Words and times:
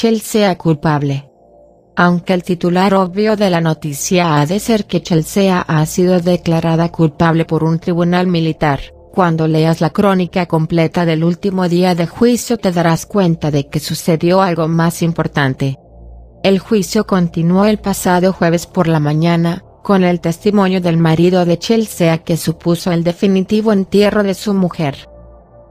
Chelsea 0.00 0.56
culpable. 0.56 1.28
Aunque 1.96 2.32
el 2.32 2.44
titular 2.44 2.94
obvio 2.94 3.34
de 3.34 3.50
la 3.50 3.60
noticia 3.60 4.40
ha 4.40 4.46
de 4.46 4.60
ser 4.60 4.84
que 4.84 5.02
Chelsea 5.02 5.60
ha 5.60 5.84
sido 5.86 6.20
declarada 6.20 6.92
culpable 6.92 7.44
por 7.44 7.64
un 7.64 7.80
tribunal 7.80 8.28
militar, 8.28 8.78
cuando 9.12 9.48
leas 9.48 9.80
la 9.80 9.90
crónica 9.90 10.46
completa 10.46 11.04
del 11.04 11.24
último 11.24 11.68
día 11.68 11.96
de 11.96 12.06
juicio 12.06 12.58
te 12.58 12.70
darás 12.70 13.06
cuenta 13.06 13.50
de 13.50 13.66
que 13.66 13.80
sucedió 13.80 14.40
algo 14.40 14.68
más 14.68 15.02
importante. 15.02 15.80
El 16.44 16.60
juicio 16.60 17.04
continuó 17.04 17.64
el 17.64 17.78
pasado 17.78 18.32
jueves 18.32 18.68
por 18.68 18.86
la 18.86 19.00
mañana, 19.00 19.64
con 19.82 20.04
el 20.04 20.20
testimonio 20.20 20.80
del 20.80 20.96
marido 20.96 21.44
de 21.44 21.58
Chelsea 21.58 22.18
que 22.18 22.36
supuso 22.36 22.92
el 22.92 23.02
definitivo 23.02 23.72
entierro 23.72 24.22
de 24.22 24.34
su 24.34 24.54
mujer. 24.54 25.08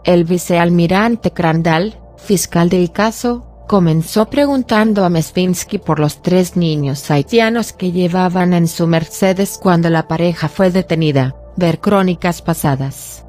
El 0.03 0.25
vicealmirante 0.25 1.31
Crandall, 1.31 1.95
fiscal 2.17 2.67
del 2.67 2.91
caso, 2.91 3.46
comenzó 3.67 4.29
preguntando 4.29 5.05
a 5.05 5.09
Mesvinsky 5.09 5.77
por 5.77 5.99
los 5.99 6.21
tres 6.21 6.55
niños 6.55 7.11
haitianos 7.11 7.73
que 7.73 7.91
llevaban 7.91 8.53
en 8.53 8.67
su 8.67 8.87
Mercedes 8.87 9.59
cuando 9.61 9.89
la 9.89 10.07
pareja 10.07 10.47
fue 10.47 10.71
detenida, 10.71 11.35
ver 11.55 11.79
crónicas 11.79 12.41
pasadas 12.41 13.27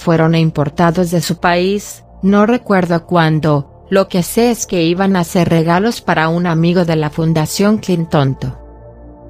fueron 0.00 0.34
importados 0.34 1.10
de 1.10 1.20
su 1.20 1.36
país, 1.36 2.04
no 2.22 2.46
recuerdo 2.46 3.04
cuándo, 3.04 3.84
lo 3.90 4.08
que 4.08 4.22
sé 4.22 4.50
es 4.50 4.66
que 4.66 4.82
iban 4.84 5.14
a 5.14 5.20
hacer 5.20 5.50
regalos 5.50 6.00
para 6.00 6.30
un 6.30 6.46
amigo 6.46 6.86
de 6.86 6.96
la 6.96 7.10
Fundación 7.10 7.78
Clinton. 7.78 8.38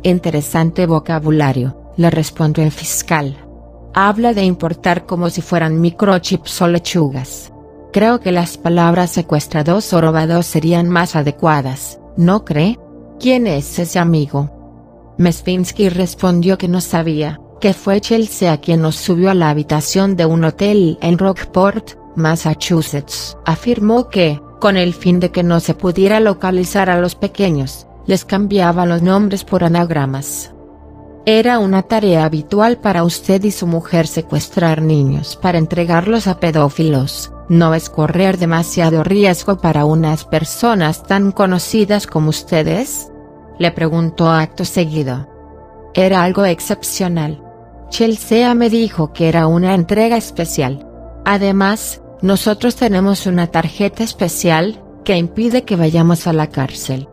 Interesante 0.05 0.87
vocabulario, 0.87 1.93
le 1.97 2.09
respondió 2.09 2.63
el 2.63 2.71
fiscal. 2.71 3.37
Habla 3.95 4.33
de 4.33 4.45
importar 4.45 5.07
como 5.07 5.29
si 5.29 5.43
fueran 5.43 5.81
microchips 5.81 6.63
o 6.63 6.69
lechugas. 6.69 7.53
Creo 7.93 8.21
que 8.21 8.31
las 8.31 8.57
palabras 8.57 9.11
secuestrados 9.11 9.93
o 9.93 10.01
robados 10.01 10.47
serían 10.47 10.89
más 10.89 11.17
adecuadas, 11.17 11.99
¿no 12.17 12.45
cree? 12.45 12.79
¿Quién 13.19 13.49
es 13.49 13.79
ese 13.81 13.99
amigo? 13.99 15.15
Mesvinsky 15.19 15.89
respondió 15.89 16.57
que 16.57 16.69
no 16.69 16.81
sabía, 16.81 17.41
que 17.61 17.75
fue 17.75 18.01
Chelsea 18.01 18.57
quien 18.59 18.81
nos 18.83 18.95
subió 18.95 19.31
a 19.31 19.35
la 19.35 19.51
habitación 19.51 20.17
de 20.17 20.25
un 20.25 20.45
hotel 20.45 20.99
en 21.03 21.19
Rockport, 21.19 21.91
Massachusetts. 22.15 23.37
Afirmó 23.45 24.09
que, 24.09 24.41
con 24.61 24.77
el 24.77 24.95
fin 24.95 25.19
de 25.19 25.33
que 25.33 25.43
no 25.43 25.59
se 25.59 25.75
pudiera 25.75 26.21
localizar 26.21 26.91
a 26.91 27.01
los 27.01 27.17
pequeños, 27.17 27.89
les 28.07 28.25
cambiaba 28.25 28.87
los 28.87 29.03
nombres 29.03 29.45
por 29.45 29.65
anagramas. 29.65 30.55
Era 31.27 31.59
una 31.59 31.83
tarea 31.83 32.25
habitual 32.25 32.79
para 32.79 33.05
usted 33.05 33.43
y 33.45 33.51
su 33.51 33.67
mujer 33.67 34.07
secuestrar 34.07 34.81
niños 34.81 35.37
para 35.41 35.59
entregarlos 35.59 36.27
a 36.27 36.41
pedófilos, 36.41 37.31
¿no 37.51 37.75
es 37.75 37.91
correr 37.91 38.39
demasiado 38.39 39.03
riesgo 39.03 39.59
para 39.59 39.85
unas 39.85 40.25
personas 40.25 41.03
tan 41.03 41.33
conocidas 41.33 42.07
como 42.07 42.31
ustedes? 42.31 43.11
Le 43.59 43.73
preguntó 43.73 44.31
acto 44.31 44.65
seguido. 44.65 45.29
Era 45.93 46.23
algo 46.23 46.45
excepcional. 46.45 47.43
Chelsea 47.89 48.55
me 48.55 48.71
dijo 48.71 49.13
que 49.13 49.29
era 49.29 49.49
una 49.49 49.75
entrega 49.75 50.17
especial. 50.17 50.87
Además, 51.25 52.01
nosotros 52.23 52.77
tenemos 52.77 53.27
una 53.27 53.49
tarjeta 53.49 54.05
especial, 54.05 54.81
que 55.05 55.17
impide 55.17 55.65
que 55.65 55.75
vayamos 55.75 56.29
a 56.29 56.33
la 56.33 56.47
cárcel. 56.47 57.09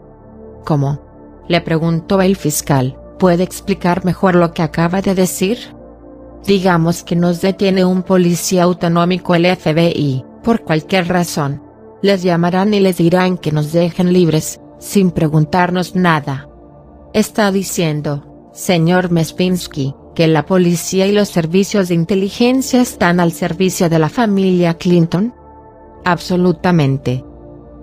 ¿Cómo? 0.66 1.02
Le 1.48 1.62
preguntó 1.62 2.22
el 2.22 2.36
fiscal, 2.36 3.00
¿puede 3.18 3.44
explicar 3.44 4.06
mejor 4.06 4.36
lo 4.36 4.54
que 4.54 4.62
acaba 4.62 5.02
de 5.02 5.16
decir? 5.16 5.76
Digamos 6.46 7.04
que 7.04 7.16
nos 7.16 7.42
detiene 7.42 7.84
un 7.84 8.04
policía 8.04 8.64
autonómico 8.64 9.36
el 9.36 9.46
FBI, 9.56 10.24
por 10.44 10.64
cualquier 10.64 11.08
razón. 11.08 11.62
Les 12.02 12.24
llamarán 12.24 12.74
y 12.74 12.80
les 12.80 12.98
dirán 12.98 13.38
que 13.38 13.52
nos 13.52 13.72
dejen 13.72 14.14
libres, 14.14 14.60
sin 14.80 15.12
preguntarnos 15.12 15.96
nada. 15.96 16.48
Está 17.14 17.52
diciendo, 17.52 18.50
señor 18.54 19.12
Mespinsky, 19.12 19.96
que 20.18 20.28
la 20.28 20.46
policía 20.46 21.06
y 21.06 21.12
los 21.12 21.30
servicios 21.30 21.90
de 21.90 21.96
inteligencia 21.96 22.82
están 22.82 23.20
al 23.20 23.32
servicio 23.32 23.88
de 23.90 24.00
la 24.00 24.10
familia 24.10 24.74
Clinton? 24.74 25.34
Absolutamente. 26.06 27.24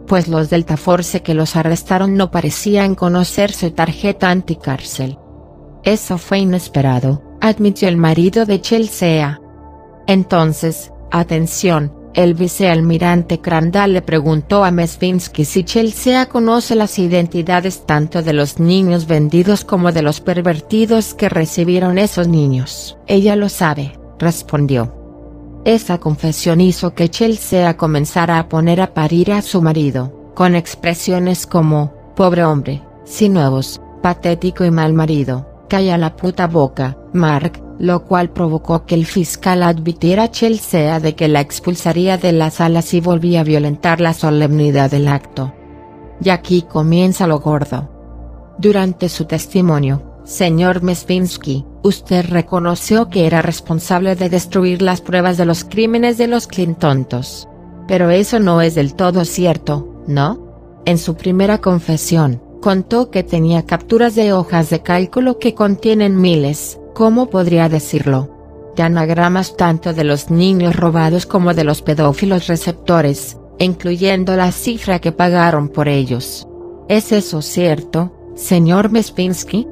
Pues 0.06 0.28
los 0.28 0.50
Delta 0.50 0.76
Force 0.76 1.22
que 1.22 1.34
los 1.34 1.56
arrestaron 1.56 2.16
no 2.16 2.30
parecían 2.30 2.94
conocer 2.94 3.52
su 3.52 3.70
tarjeta 3.70 4.30
anticárcel. 4.30 5.18
Eso 5.84 6.18
fue 6.18 6.38
inesperado, 6.38 7.22
admitió 7.44 7.88
el 7.88 7.98
marido 7.98 8.46
de 8.46 8.62
Chelsea. 8.62 9.38
Entonces, 10.06 10.90
atención, 11.10 11.92
el 12.14 12.32
vicealmirante 12.32 13.42
Crandall 13.42 13.92
le 13.92 14.00
preguntó 14.00 14.64
a 14.64 14.70
Mesvinsky 14.70 15.44
si 15.44 15.62
Chelsea 15.62 16.26
conoce 16.26 16.74
las 16.74 16.98
identidades 16.98 17.84
tanto 17.84 18.22
de 18.22 18.32
los 18.32 18.60
niños 18.60 19.06
vendidos 19.06 19.62
como 19.66 19.92
de 19.92 20.00
los 20.00 20.22
pervertidos 20.22 21.12
que 21.12 21.28
recibieron 21.28 21.98
esos 21.98 22.28
niños. 22.28 22.96
Ella 23.06 23.36
lo 23.36 23.50
sabe, 23.50 23.98
respondió. 24.18 24.94
Esa 25.66 25.98
confesión 25.98 26.62
hizo 26.62 26.94
que 26.94 27.10
Chelsea 27.10 27.76
comenzara 27.76 28.38
a 28.38 28.48
poner 28.48 28.80
a 28.80 28.94
parir 28.94 29.32
a 29.32 29.42
su 29.42 29.60
marido, 29.60 30.32
con 30.34 30.54
expresiones 30.54 31.46
como, 31.46 31.92
pobre 32.16 32.42
hombre, 32.42 32.80
sin 33.04 33.34
nuevos, 33.34 33.82
patético 34.02 34.64
y 34.64 34.70
mal 34.70 34.94
marido, 34.94 35.53
calla 35.74 35.98
la 35.98 36.14
puta 36.14 36.46
boca, 36.46 36.96
Mark, 37.12 37.60
lo 37.80 38.04
cual 38.04 38.30
provocó 38.30 38.86
que 38.86 38.94
el 38.94 39.06
fiscal 39.06 39.64
advirtiera 39.64 40.22
a 40.22 40.30
Chelsea 40.30 41.00
de 41.00 41.16
que 41.16 41.26
la 41.26 41.40
expulsaría 41.40 42.16
de 42.16 42.30
la 42.30 42.52
sala 42.52 42.80
si 42.80 43.00
volvía 43.00 43.40
a 43.40 43.42
violentar 43.42 44.00
la 44.00 44.12
solemnidad 44.12 44.92
del 44.92 45.08
acto. 45.08 45.52
Y 46.22 46.28
aquí 46.28 46.62
comienza 46.62 47.26
lo 47.26 47.40
gordo. 47.40 47.90
Durante 48.56 49.08
su 49.08 49.24
testimonio, 49.24 50.20
señor 50.22 50.84
Mesvinsky, 50.84 51.66
usted 51.82 52.24
reconoció 52.28 53.08
que 53.08 53.26
era 53.26 53.42
responsable 53.42 54.14
de 54.14 54.28
destruir 54.28 54.80
las 54.80 55.00
pruebas 55.00 55.36
de 55.38 55.44
los 55.44 55.64
crímenes 55.64 56.18
de 56.18 56.28
los 56.28 56.46
Clintontos. 56.46 57.48
Pero 57.88 58.10
eso 58.10 58.38
no 58.38 58.60
es 58.60 58.76
del 58.76 58.94
todo 58.94 59.24
cierto, 59.24 60.04
¿no? 60.06 60.38
En 60.84 60.98
su 60.98 61.16
primera 61.16 61.58
confesión, 61.58 62.40
contó 62.64 63.10
que 63.10 63.22
tenía 63.22 63.66
capturas 63.66 64.14
de 64.14 64.32
hojas 64.32 64.70
de 64.70 64.80
cálculo 64.80 65.38
que 65.38 65.52
contienen 65.52 66.18
miles, 66.18 66.80
¿cómo 66.94 67.28
podría 67.28 67.68
decirlo? 67.68 68.30
De 68.74 68.82
anagramas 68.82 69.54
tanto 69.58 69.92
de 69.92 70.02
los 70.02 70.30
niños 70.30 70.74
robados 70.74 71.26
como 71.26 71.52
de 71.52 71.62
los 71.62 71.82
pedófilos 71.82 72.46
receptores, 72.46 73.36
incluyendo 73.58 74.34
la 74.34 74.50
cifra 74.50 74.98
que 74.98 75.12
pagaron 75.12 75.68
por 75.68 75.88
ellos. 75.88 76.48
¿Es 76.88 77.12
eso 77.12 77.42
cierto, 77.42 78.14
señor 78.34 78.90
Mespinsky? 78.90 79.68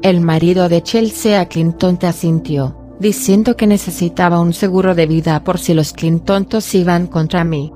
El 0.00 0.22
marido 0.22 0.70
de 0.70 0.82
Chelsea 0.82 1.46
Clinton 1.50 1.98
te 1.98 2.06
asintió, 2.06 2.78
diciendo 2.98 3.58
que 3.58 3.66
necesitaba 3.66 4.40
un 4.40 4.54
seguro 4.54 4.94
de 4.94 5.04
vida 5.04 5.44
por 5.44 5.58
si 5.58 5.74
los 5.74 5.92
Clintontos 5.92 6.74
iban 6.74 7.08
contra 7.08 7.44
mí. 7.44 7.74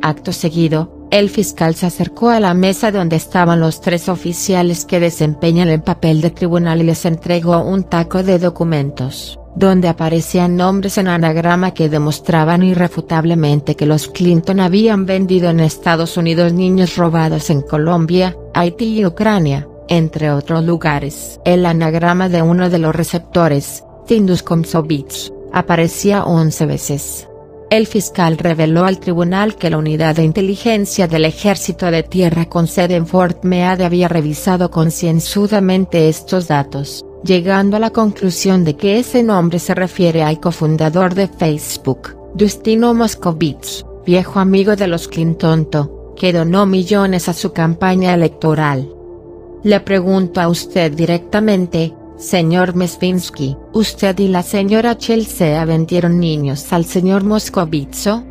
Acto 0.00 0.32
seguido, 0.32 1.01
el 1.12 1.28
fiscal 1.28 1.74
se 1.74 1.84
acercó 1.84 2.30
a 2.30 2.40
la 2.40 2.54
mesa 2.54 2.90
donde 2.90 3.16
estaban 3.16 3.60
los 3.60 3.82
tres 3.82 4.08
oficiales 4.08 4.86
que 4.86 4.98
desempeñan 4.98 5.68
el 5.68 5.82
papel 5.82 6.22
de 6.22 6.30
tribunal 6.30 6.80
y 6.80 6.84
les 6.84 7.04
entregó 7.04 7.62
un 7.62 7.84
taco 7.84 8.22
de 8.22 8.38
documentos, 8.38 9.38
donde 9.54 9.88
aparecían 9.88 10.56
nombres 10.56 10.96
en 10.96 11.08
anagrama 11.08 11.74
que 11.74 11.90
demostraban 11.90 12.62
irrefutablemente 12.62 13.76
que 13.76 13.84
los 13.84 14.08
Clinton 14.08 14.58
habían 14.60 15.04
vendido 15.04 15.50
en 15.50 15.60
Estados 15.60 16.16
Unidos 16.16 16.54
niños 16.54 16.96
robados 16.96 17.50
en 17.50 17.60
Colombia, 17.60 18.34
Haití 18.54 19.00
y 19.00 19.04
Ucrania, 19.04 19.68
entre 19.88 20.30
otros 20.30 20.64
lugares. 20.64 21.38
El 21.44 21.66
anagrama 21.66 22.30
de 22.30 22.40
uno 22.40 22.70
de 22.70 22.78
los 22.78 22.96
receptores, 22.96 23.84
Tindus 24.06 24.42
Komsovich, 24.42 25.30
aparecía 25.52 26.24
11 26.24 26.64
veces. 26.64 27.28
El 27.72 27.86
fiscal 27.86 28.36
reveló 28.36 28.84
al 28.84 28.98
tribunal 28.98 29.56
que 29.56 29.70
la 29.70 29.78
unidad 29.78 30.16
de 30.16 30.24
inteligencia 30.24 31.08
del 31.08 31.24
Ejército 31.24 31.90
de 31.90 32.02
Tierra 32.02 32.44
con 32.44 32.66
sede 32.66 32.96
en 32.96 33.06
Fort 33.06 33.44
Meade 33.44 33.86
había 33.86 34.08
revisado 34.08 34.70
concienzudamente 34.70 36.10
estos 36.10 36.48
datos, 36.48 37.02
llegando 37.24 37.78
a 37.78 37.80
la 37.80 37.88
conclusión 37.88 38.64
de 38.64 38.76
que 38.76 38.98
ese 38.98 39.22
nombre 39.22 39.58
se 39.58 39.74
refiere 39.74 40.22
al 40.22 40.38
cofundador 40.38 41.14
de 41.14 41.28
Facebook, 41.28 42.14
Justino 42.38 42.92
Moscovich, 42.92 43.86
viejo 44.04 44.38
amigo 44.38 44.76
de 44.76 44.88
los 44.88 45.08
Clinton, 45.08 45.66
que 46.14 46.34
donó 46.34 46.66
millones 46.66 47.30
a 47.30 47.32
su 47.32 47.54
campaña 47.54 48.12
electoral. 48.12 48.86
Le 49.62 49.80
pregunto 49.80 50.42
a 50.42 50.48
usted 50.48 50.92
directamente, 50.92 51.94
Señor 52.16 52.74
Mesvinsky, 52.74 53.56
¿usted 53.72 54.18
y 54.18 54.28
la 54.28 54.42
señora 54.42 54.96
Chelsea 54.96 55.64
vendieron 55.64 56.20
niños 56.20 56.72
al 56.72 56.84
señor 56.84 57.24
Moscovizzo? 57.24 58.22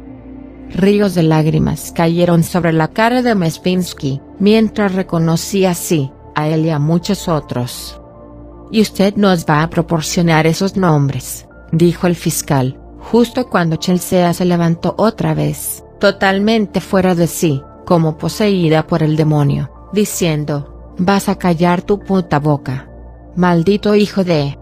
Ríos 0.73 1.15
de 1.15 1.23
lágrimas 1.23 1.91
cayeron 1.91 2.43
sobre 2.43 2.71
la 2.71 2.87
cara 2.89 3.21
de 3.21 3.35
Mesvinsky, 3.35 4.21
mientras 4.39 4.95
reconocía 4.95 5.71
así, 5.71 6.11
a 6.35 6.47
él 6.47 6.65
y 6.65 6.69
a 6.69 6.79
muchos 6.79 7.27
otros. 7.27 7.99
Y 8.71 8.81
usted 8.81 9.15
nos 9.17 9.45
va 9.45 9.63
a 9.63 9.69
proporcionar 9.69 10.47
esos 10.47 10.77
nombres, 10.77 11.47
dijo 11.73 12.07
el 12.07 12.15
fiscal, 12.15 12.79
justo 12.99 13.49
cuando 13.49 13.75
Chelsea 13.75 14.33
se 14.33 14.45
levantó 14.45 14.95
otra 14.97 15.33
vez, 15.33 15.83
totalmente 15.99 16.79
fuera 16.79 17.15
de 17.15 17.27
sí, 17.27 17.61
como 17.85 18.17
poseída 18.17 18.87
por 18.87 19.03
el 19.03 19.17
demonio, 19.17 19.89
diciendo, 19.91 20.93
vas 20.97 21.27
a 21.27 21.37
callar 21.37 21.81
tu 21.81 21.99
puta 21.99 22.39
boca. 22.39 22.90
Maldito 23.35 23.95
hijo 23.95 24.25
de... 24.25 24.57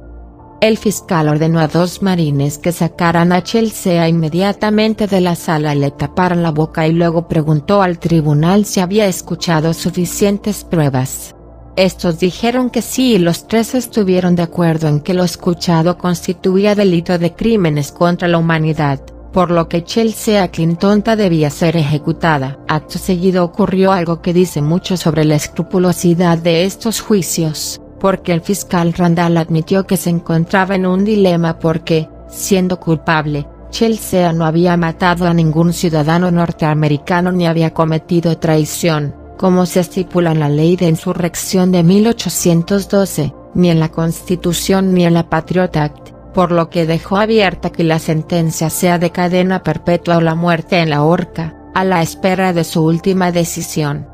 El 0.62 0.78
fiscal 0.78 1.28
ordenó 1.28 1.60
a 1.60 1.68
dos 1.68 2.04
marines 2.04 2.60
que 2.60 2.72
sacaran 2.72 3.32
a 3.32 3.42
Chelsea 3.42 4.08
inmediatamente 4.08 5.08
de 5.08 5.22
la 5.22 5.36
sala 5.36 5.74
le 5.74 5.90
taparan 5.90 6.44
la 6.44 6.52
boca 6.52 6.86
y 6.86 6.92
luego 6.92 7.28
preguntó 7.28 7.82
al 7.82 7.98
tribunal 7.98 8.66
si 8.66 8.80
había 8.80 9.08
escuchado 9.08 9.74
suficientes 9.74 10.66
pruebas. 10.66 11.34
Estos 11.78 12.20
dijeron 12.20 12.70
que 12.70 12.84
sí 12.84 13.16
y 13.16 13.18
los 13.20 13.48
tres 13.48 13.74
estuvieron 13.74 14.36
de 14.36 14.44
acuerdo 14.44 14.88
en 14.88 15.00
que 15.00 15.16
lo 15.16 15.24
escuchado 15.24 15.98
constituía 15.98 16.76
delito 16.76 17.18
de 17.18 17.34
crímenes 17.34 17.92
contra 17.92 18.28
la 18.28 18.38
humanidad, 18.38 19.00
por 19.34 19.50
lo 19.50 19.68
que 19.68 19.84
Chelsea 19.84 20.48
Clintonta 20.52 21.16
debía 21.16 21.50
ser 21.50 21.76
ejecutada. 21.76 22.60
Acto 22.68 23.00
seguido 23.00 23.46
ocurrió 23.46 23.94
algo 23.94 24.22
que 24.22 24.34
dice 24.34 24.62
mucho 24.62 24.96
sobre 24.98 25.24
la 25.26 25.36
escrupulosidad 25.36 26.38
de 26.38 26.66
estos 26.66 27.00
juicios 27.00 27.80
porque 28.00 28.32
el 28.34 28.42
fiscal 28.42 28.94
Randall 28.94 29.38
admitió 29.38 29.86
que 29.86 29.98
se 29.98 30.10
encontraba 30.10 30.76
en 30.76 30.86
un 30.86 31.06
dilema 31.06 31.60
porque, 31.60 32.10
siendo 32.30 32.80
culpable, 32.80 33.48
Chelsea 33.70 34.34
no 34.34 34.46
había 34.46 34.76
matado 34.78 35.28
a 35.28 35.34
ningún 35.34 35.74
ciudadano 35.74 36.32
norteamericano 36.32 37.32
ni 37.32 37.46
había 37.46 37.74
cometido 37.74 38.38
traición, 38.38 39.14
como 39.38 39.66
se 39.66 39.82
estipula 39.82 40.32
en 40.32 40.40
la 40.40 40.50
ley 40.50 40.76
de 40.76 40.88
insurrección 40.88 41.72
de 41.72 41.84
1812, 41.84 43.34
ni 43.54 43.70
en 43.70 43.80
la 43.80 43.90
Constitución 43.90 44.94
ni 44.94 45.06
en 45.06 45.14
la 45.14 45.30
Patriot 45.30 45.76
Act, 45.78 46.10
por 46.34 46.52
lo 46.52 46.70
que 46.70 46.86
dejó 46.86 47.18
abierta 47.18 47.72
que 47.72 47.84
la 47.84 48.00
sentencia 48.00 48.70
sea 48.70 48.98
de 48.98 49.12
cadena 49.12 49.64
perpetua 49.64 50.18
o 50.18 50.22
la 50.22 50.36
muerte 50.36 50.80
en 50.80 50.90
la 50.90 51.04
horca, 51.04 51.56
a 51.74 51.84
la 51.84 52.02
espera 52.02 52.54
de 52.54 52.64
su 52.64 52.84
última 52.84 53.32
decisión. 53.32 54.08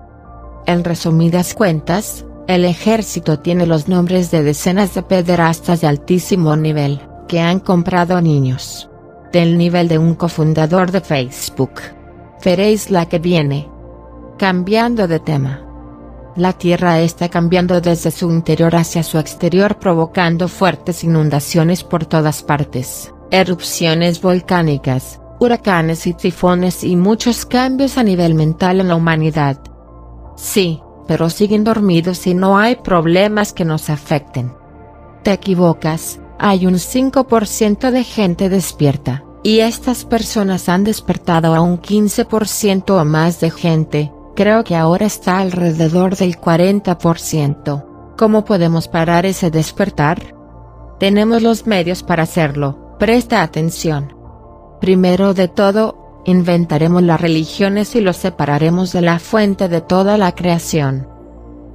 En 0.65 0.83
resumidas 0.83 1.53
cuentas, 1.53 2.24
el 2.47 2.65
ejército 2.65 3.39
tiene 3.39 3.65
los 3.65 3.87
nombres 3.87 4.29
de 4.29 4.43
decenas 4.43 4.93
de 4.93 5.01
pederastas 5.01 5.81
de 5.81 5.87
altísimo 5.87 6.55
nivel, 6.55 7.01
que 7.27 7.39
han 7.39 7.59
comprado 7.59 8.21
niños. 8.21 8.89
Del 9.31 9.57
nivel 9.57 9.87
de 9.87 9.97
un 9.97 10.15
cofundador 10.15 10.91
de 10.91 11.01
Facebook. 11.01 11.81
Veréis 12.43 12.91
la 12.91 13.07
que 13.07 13.19
viene. 13.19 13.69
Cambiando 14.37 15.07
de 15.07 15.19
tema. 15.19 15.61
La 16.35 16.53
Tierra 16.53 16.99
está 16.99 17.29
cambiando 17.29 17.81
desde 17.81 18.11
su 18.11 18.29
interior 18.29 18.75
hacia 18.75 19.03
su 19.03 19.17
exterior 19.17 19.79
provocando 19.79 20.47
fuertes 20.47 21.03
inundaciones 21.03 21.83
por 21.83 22.05
todas 22.05 22.43
partes, 22.43 23.13
erupciones 23.31 24.21
volcánicas, 24.21 25.21
huracanes 25.39 26.05
y 26.07 26.13
tifones 26.13 26.83
y 26.83 26.97
muchos 26.97 27.45
cambios 27.45 27.97
a 27.97 28.03
nivel 28.03 28.35
mental 28.35 28.81
en 28.81 28.89
la 28.89 28.95
humanidad. 28.95 29.57
Sí, 30.35 30.81
pero 31.07 31.29
siguen 31.29 31.63
dormidos 31.63 32.27
y 32.27 32.33
no 32.33 32.57
hay 32.57 32.75
problemas 32.77 33.53
que 33.53 33.65
nos 33.65 33.89
afecten. 33.89 34.53
Te 35.23 35.33
equivocas, 35.33 36.19
hay 36.39 36.65
un 36.67 36.75
5% 36.75 37.91
de 37.91 38.03
gente 38.03 38.49
despierta, 38.49 39.23
y 39.43 39.59
estas 39.59 40.05
personas 40.05 40.69
han 40.69 40.83
despertado 40.83 41.55
a 41.55 41.61
un 41.61 41.79
15% 41.79 42.99
o 42.99 43.05
más 43.05 43.39
de 43.39 43.51
gente, 43.51 44.11
creo 44.35 44.63
que 44.63 44.75
ahora 44.75 45.05
está 45.05 45.39
alrededor 45.39 46.15
del 46.15 46.39
40%. 46.39 47.85
¿Cómo 48.17 48.45
podemos 48.45 48.87
parar 48.87 49.25
ese 49.25 49.51
despertar? 49.51 50.35
Tenemos 50.99 51.41
los 51.41 51.67
medios 51.67 52.03
para 52.03 52.23
hacerlo, 52.23 52.95
presta 52.97 53.41
atención. 53.41 54.15
Primero 54.79 55.33
de 55.33 55.47
todo, 55.47 56.04
Inventaremos 56.25 57.03
las 57.03 57.21
religiones 57.21 57.95
y 57.95 58.01
los 58.01 58.17
separaremos 58.17 58.91
de 58.91 59.01
la 59.01 59.19
fuente 59.19 59.69
de 59.69 59.81
toda 59.81 60.17
la 60.17 60.33
creación. 60.33 61.07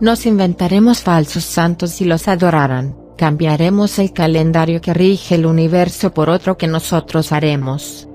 Nos 0.00 0.26
inventaremos 0.26 1.02
falsos 1.02 1.44
santos 1.44 2.00
y 2.00 2.04
los 2.04 2.26
adorarán, 2.26 2.96
cambiaremos 3.16 3.98
el 4.00 4.12
calendario 4.12 4.80
que 4.80 4.92
rige 4.92 5.36
el 5.36 5.46
universo 5.46 6.12
por 6.12 6.30
otro 6.30 6.56
que 6.56 6.66
nosotros 6.66 7.30
haremos. 7.32 8.08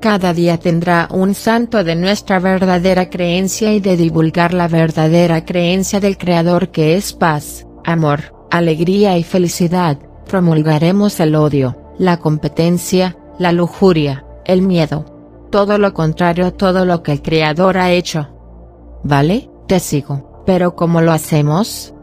Cada 0.00 0.32
día 0.32 0.58
tendrá 0.58 1.08
un 1.10 1.34
santo 1.34 1.84
de 1.84 1.94
nuestra 1.94 2.38
verdadera 2.38 3.10
creencia 3.10 3.72
y 3.72 3.80
de 3.80 3.96
divulgar 3.96 4.54
la 4.54 4.68
verdadera 4.68 5.44
creencia 5.44 6.00
del 6.00 6.16
Creador 6.16 6.70
que 6.70 6.96
es 6.96 7.12
paz, 7.12 7.66
amor, 7.84 8.34
alegría 8.50 9.18
y 9.18 9.22
felicidad, 9.22 9.98
promulgaremos 10.26 11.20
el 11.20 11.34
odio, 11.34 11.76
la 11.98 12.18
competencia, 12.18 13.16
la 13.38 13.52
lujuria, 13.52 14.24
el 14.44 14.62
miedo, 14.62 15.17
todo 15.50 15.78
lo 15.78 15.94
contrario 15.94 16.46
a 16.46 16.50
todo 16.50 16.84
lo 16.84 17.02
que 17.02 17.12
el 17.12 17.22
Creador 17.22 17.78
ha 17.78 17.90
hecho. 17.90 18.28
¿Vale? 19.02 19.50
Te 19.66 19.80
sigo, 19.80 20.42
pero 20.46 20.74
¿cómo 20.74 21.00
lo 21.00 21.12
hacemos? 21.12 21.94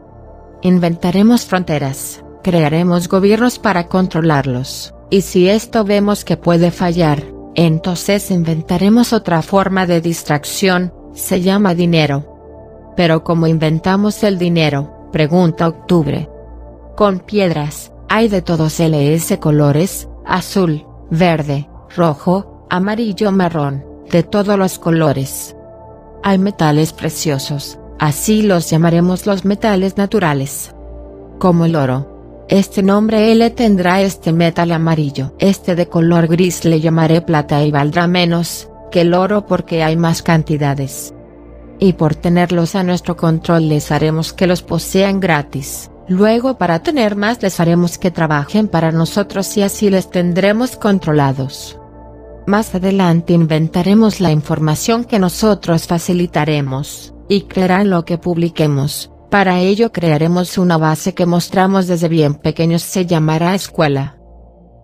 Inventaremos 0.62 1.46
fronteras, 1.46 2.24
crearemos 2.44 3.08
gobiernos 3.08 3.60
para 3.60 3.88
controlarlos, 3.88 4.94
y 5.10 5.22
si 5.22 5.50
esto 5.50 5.84
vemos 5.84 6.26
que 6.26 6.38
puede 6.38 6.72
fallar, 6.72 7.24
entonces 7.56 8.32
inventaremos 8.32 9.14
otra 9.14 9.42
forma 9.42 9.86
de 9.86 10.02
distracción, 10.02 10.94
se 11.14 11.42
llama 11.42 11.74
dinero. 11.74 12.94
Pero 12.96 13.24
¿cómo 13.24 13.48
inventamos 13.48 14.24
el 14.24 14.38
dinero? 14.38 15.10
Pregunta 15.12 15.68
Octubre. 15.68 16.30
Con 16.96 17.20
piedras, 17.20 17.92
hay 18.10 18.28
de 18.28 18.42
todos 18.42 18.80
LS 18.80 19.38
colores, 19.40 20.08
azul, 20.26 20.86
verde, 21.10 21.70
rojo, 21.96 22.55
amarillo 22.70 23.32
marrón, 23.32 23.86
de 24.12 24.24
todos 24.24 24.58
los 24.58 24.80
colores. 24.80 25.56
Hay 26.24 26.38
metales 26.38 26.94
preciosos, 26.94 27.80
así 28.00 28.42
los 28.42 28.70
llamaremos 28.70 29.26
los 29.26 29.46
metales 29.46 29.98
naturales. 29.98 30.74
Como 31.40 31.66
el 31.66 31.76
oro. 31.76 32.46
Este 32.48 32.84
nombre 32.84 33.32
L 33.32 33.50
tendrá 33.52 34.02
este 34.02 34.32
metal 34.32 34.72
amarillo. 34.72 35.34
Este 35.40 35.76
de 35.76 35.88
color 35.88 36.28
gris 36.28 36.64
le 36.64 36.80
llamaré 36.80 37.22
plata 37.22 37.64
y 37.64 37.72
valdrá 37.72 38.08
menos, 38.08 38.70
que 38.92 39.02
el 39.02 39.14
oro 39.14 39.46
porque 39.48 39.84
hay 39.84 39.98
más 39.98 40.22
cantidades. 40.22 41.14
Y 41.80 41.94
por 41.94 42.16
tenerlos 42.16 42.76
a 42.76 42.84
nuestro 42.84 43.18
control 43.18 43.70
les 43.70 43.92
haremos 43.92 44.32
que 44.32 44.48
los 44.48 44.62
posean 44.62 45.20
gratis. 45.20 45.90
Luego 46.08 46.58
para 46.58 46.84
tener 46.84 47.16
más 47.16 47.42
les 47.42 47.60
haremos 47.60 47.98
que 47.98 48.12
trabajen 48.12 48.68
para 48.68 48.92
nosotros 48.92 49.58
y 49.58 49.64
así 49.64 49.90
les 49.90 50.12
tendremos 50.12 50.78
controlados. 50.78 51.80
Más 52.48 52.76
adelante 52.76 53.34
inventaremos 53.34 54.20
la 54.20 54.32
información 54.32 55.04
que 55.04 55.20
nosotros 55.20 55.88
facilitaremos, 55.88 57.14
y 57.28 57.42
crearán 57.42 57.90
lo 57.90 58.06
que 58.06 58.18
publiquemos. 58.18 59.12
Para 59.32 59.60
ello 59.60 59.92
crearemos 59.92 60.58
una 60.58 60.78
base 60.78 61.14
que 61.14 61.26
mostramos 61.26 61.88
desde 61.88 62.08
bien 62.08 62.36
pequeños 62.36 62.84
se 62.84 63.06
llamará 63.06 63.56
escuela. 63.56 64.18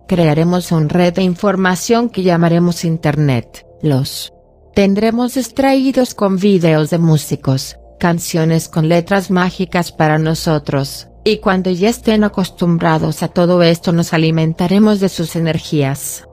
Crearemos 0.08 0.72
una 0.72 0.88
red 0.88 1.14
de 1.14 1.22
información 1.22 2.10
que 2.10 2.22
llamaremos 2.22 2.84
Internet, 2.84 3.64
los 3.82 4.32
tendremos 4.74 5.36
extraídos 5.36 6.14
con 6.14 6.38
videos 6.38 6.90
de 6.90 6.98
músicos, 6.98 7.76
canciones 8.00 8.68
con 8.68 8.88
letras 8.88 9.30
mágicas 9.30 9.92
para 9.92 10.18
nosotros, 10.18 11.08
y 11.24 11.38
cuando 11.38 11.70
ya 11.70 11.90
estén 11.90 12.24
acostumbrados 12.24 13.22
a 13.22 13.28
todo 13.28 13.62
esto 13.62 13.92
nos 13.92 14.12
alimentaremos 14.12 14.98
de 14.98 15.08
sus 15.08 15.36
energías. 15.36 16.24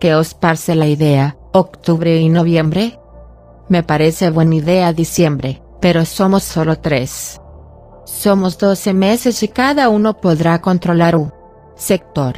¿Qué 0.00 0.14
os 0.14 0.34
parece 0.34 0.76
la 0.76 0.86
idea, 0.86 1.36
octubre 1.52 2.18
y 2.18 2.28
noviembre? 2.28 3.00
Me 3.68 3.82
parece 3.82 4.30
buena 4.30 4.54
idea 4.54 4.92
diciembre, 4.92 5.60
pero 5.80 6.04
somos 6.04 6.44
solo 6.44 6.78
tres. 6.78 7.40
Somos 8.04 8.58
12 8.58 8.94
meses 8.94 9.42
y 9.42 9.48
cada 9.48 9.88
uno 9.88 10.20
podrá 10.20 10.60
controlar 10.60 11.16
un 11.16 11.32
sector. 11.74 12.36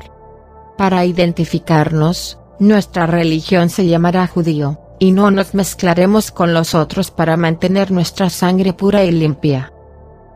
Para 0.78 1.04
identificarnos, 1.04 2.38
nuestra 2.58 3.06
religión 3.06 3.68
se 3.68 3.86
llamará 3.86 4.26
judío, 4.26 4.80
y 4.98 5.12
no 5.12 5.30
nos 5.30 5.54
mezclaremos 5.54 6.30
con 6.30 6.54
los 6.54 6.74
otros 6.74 7.10
para 7.10 7.36
mantener 7.36 7.90
nuestra 7.90 8.30
sangre 8.30 8.72
pura 8.72 9.04
y 9.04 9.10
limpia. 9.12 9.72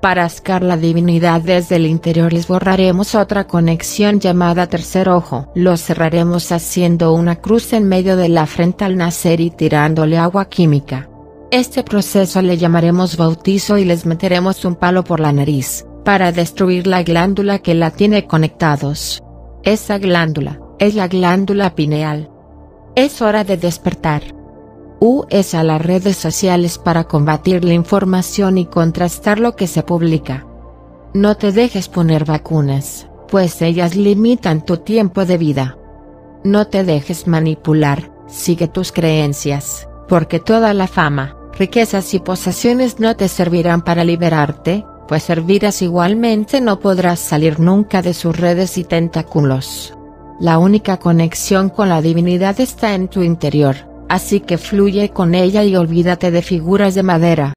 Para 0.04 0.26
ascar 0.26 0.62
la 0.62 0.76
divinidad 0.76 1.40
desde 1.40 1.76
el 1.76 1.86
interior 1.86 2.30
les 2.30 2.46
borraremos 2.46 3.14
otra 3.14 3.46
conexión 3.46 4.20
llamada 4.20 4.66
tercer 4.66 5.08
ojo. 5.08 5.50
Lo 5.54 5.78
cerraremos 5.78 6.52
haciendo 6.52 7.14
una 7.14 7.36
cruz 7.36 7.72
en 7.72 7.88
medio 7.88 8.18
de 8.18 8.28
la 8.28 8.44
frente 8.44 8.84
al 8.84 8.98
nacer 8.98 9.40
y 9.40 9.48
tirándole 9.48 10.18
agua 10.18 10.44
química. 10.50 11.08
Este 11.50 11.82
proceso 11.82 12.42
le 12.42 12.58
llamaremos 12.58 13.16
bautizo 13.16 13.78
y 13.78 13.86
les 13.86 14.04
meteremos 14.04 14.66
un 14.66 14.74
palo 14.74 15.04
por 15.04 15.20
la 15.20 15.32
nariz, 15.32 15.86
para 16.04 16.32
destruir 16.32 16.86
la 16.86 17.02
glándula 17.02 17.60
que 17.60 17.72
la 17.72 17.90
tiene 17.90 18.26
conectados. 18.26 19.22
Esa 19.62 19.96
glándula, 19.96 20.60
es 20.78 20.94
la 20.94 21.08
glándula 21.08 21.74
pineal. 21.74 22.28
Es 22.94 23.22
hora 23.22 23.42
de 23.42 23.56
despertar. 23.56 24.22
US 25.06 25.54
a 25.54 25.62
las 25.62 25.82
redes 25.82 26.16
sociales 26.16 26.78
para 26.78 27.04
combatir 27.04 27.62
la 27.62 27.74
información 27.74 28.56
y 28.56 28.64
contrastar 28.64 29.38
lo 29.38 29.54
que 29.54 29.66
se 29.66 29.82
publica. 29.82 30.46
No 31.12 31.36
te 31.36 31.52
dejes 31.52 31.90
poner 31.90 32.24
vacunas, 32.24 33.06
pues 33.28 33.60
ellas 33.60 33.96
limitan 33.96 34.64
tu 34.64 34.78
tiempo 34.78 35.26
de 35.26 35.36
vida. 35.36 35.76
No 36.42 36.68
te 36.68 36.84
dejes 36.84 37.26
manipular, 37.26 38.12
sigue 38.28 38.66
tus 38.66 38.92
creencias, 38.92 39.86
porque 40.08 40.40
toda 40.40 40.72
la 40.72 40.86
fama, 40.86 41.36
riquezas 41.52 42.14
y 42.14 42.20
posesiones 42.20 42.98
no 42.98 43.14
te 43.14 43.28
servirán 43.28 43.82
para 43.82 44.04
liberarte, 44.04 44.86
pues 45.06 45.24
servirás 45.24 45.82
igualmente 45.82 46.62
no 46.62 46.80
podrás 46.80 47.20
salir 47.20 47.60
nunca 47.60 48.00
de 48.00 48.14
sus 48.14 48.34
redes 48.34 48.78
y 48.78 48.84
tentáculos. 48.84 49.92
La 50.40 50.56
única 50.56 50.96
conexión 50.96 51.68
con 51.68 51.90
la 51.90 52.00
divinidad 52.00 52.58
está 52.58 52.94
en 52.94 53.08
tu 53.08 53.22
interior 53.22 53.93
así 54.08 54.40
que 54.40 54.58
fluye 54.58 55.10
con 55.10 55.34
ella 55.34 55.64
y 55.64 55.76
olvídate 55.76 56.30
de 56.30 56.42
figuras 56.42 56.94
de 56.94 57.02
madera. 57.02 57.52